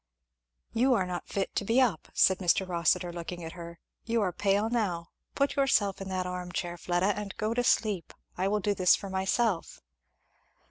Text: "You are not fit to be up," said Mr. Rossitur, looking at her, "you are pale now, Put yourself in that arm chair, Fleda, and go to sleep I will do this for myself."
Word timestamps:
"You 0.73 0.95
are 0.95 1.05
not 1.05 1.27
fit 1.27 1.53
to 1.57 1.63
be 1.63 1.79
up," 1.79 2.07
said 2.15 2.39
Mr. 2.39 2.67
Rossitur, 2.67 3.13
looking 3.13 3.43
at 3.43 3.51
her, 3.51 3.77
"you 4.03 4.19
are 4.23 4.31
pale 4.33 4.67
now, 4.67 5.11
Put 5.35 5.55
yourself 5.55 6.01
in 6.01 6.09
that 6.09 6.25
arm 6.25 6.51
chair, 6.51 6.75
Fleda, 6.75 7.15
and 7.15 7.37
go 7.37 7.53
to 7.53 7.63
sleep 7.63 8.11
I 8.35 8.47
will 8.47 8.61
do 8.61 8.73
this 8.73 8.95
for 8.95 9.11
myself." 9.11 9.79